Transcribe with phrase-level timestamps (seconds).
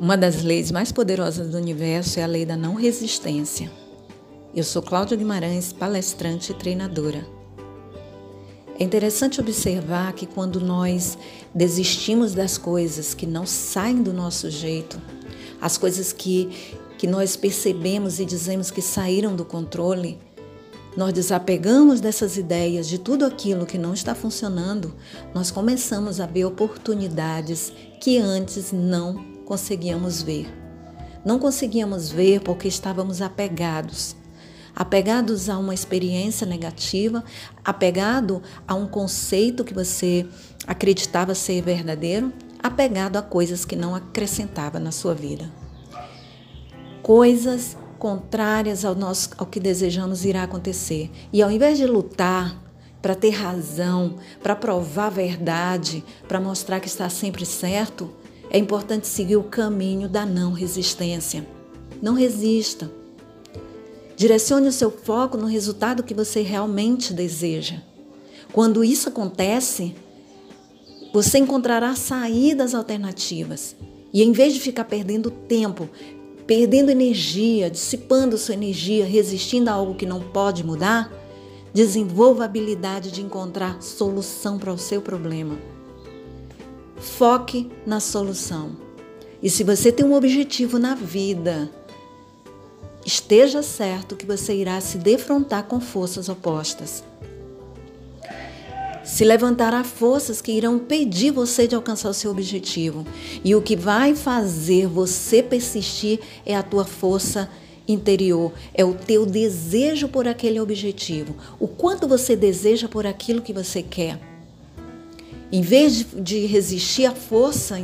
[0.00, 3.68] Uma das leis mais poderosas do universo é a lei da não resistência.
[4.54, 7.26] Eu sou Cláudia Guimarães, palestrante e treinadora.
[8.78, 11.18] É interessante observar que quando nós
[11.52, 15.02] desistimos das coisas que não saem do nosso jeito,
[15.60, 16.48] as coisas que,
[16.96, 20.16] que nós percebemos e dizemos que saíram do controle,
[20.96, 24.94] nós desapegamos dessas ideias, de tudo aquilo que não está funcionando,
[25.34, 30.46] nós começamos a ver oportunidades que antes não conseguíamos ver.
[31.24, 34.14] Não conseguíamos ver porque estávamos apegados.
[34.76, 37.24] Apegados a uma experiência negativa,
[37.64, 40.26] apegado a um conceito que você
[40.66, 42.30] acreditava ser verdadeiro,
[42.62, 45.50] apegado a coisas que não acrescentava na sua vida.
[47.02, 51.10] Coisas contrárias ao, nosso, ao que desejamos irá acontecer.
[51.32, 52.54] E ao invés de lutar
[53.00, 58.12] para ter razão, para provar a verdade, para mostrar que está sempre certo,
[58.50, 61.46] é importante seguir o caminho da não resistência.
[62.00, 62.90] Não resista.
[64.16, 67.76] Direcione o seu foco no resultado que você realmente deseja.
[68.52, 69.94] Quando isso acontece,
[71.12, 73.76] você encontrará saídas alternativas.
[74.12, 75.88] E em vez de ficar perdendo tempo,
[76.46, 81.12] perdendo energia, dissipando sua energia, resistindo a algo que não pode mudar,
[81.74, 85.58] desenvolva a habilidade de encontrar solução para o seu problema.
[87.00, 88.76] Foque na solução.
[89.42, 91.70] E se você tem um objetivo na vida,
[93.06, 97.04] esteja certo que você irá se defrontar com forças opostas.
[99.04, 103.06] Se levantará forças que irão impedir você de alcançar o seu objetivo.
[103.42, 107.48] E o que vai fazer você persistir é a tua força
[107.86, 111.34] interior, é o teu desejo por aquele objetivo.
[111.58, 114.27] O quanto você deseja por aquilo que você quer.
[115.50, 117.76] Em vez de, resistir à força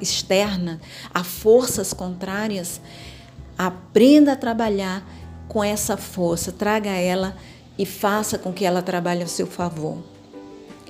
[0.00, 0.80] externa,
[1.12, 2.80] a forças contrárias,
[3.56, 5.06] aprenda a trabalhar
[5.46, 7.36] com essa força, traga ela
[7.78, 9.98] e faça com que ela trabalhe a seu favor.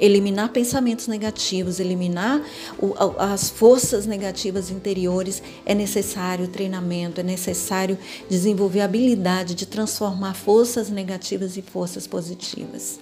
[0.01, 2.43] Eliminar pensamentos negativos, eliminar
[2.79, 7.99] o, as forças negativas interiores é necessário treinamento, é necessário
[8.31, 12.99] desenvolver a habilidade de transformar forças negativas em forças positivas.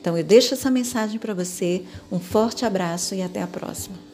[0.00, 1.82] Então eu deixo essa mensagem para você.
[2.10, 4.07] Um forte abraço e até a próxima.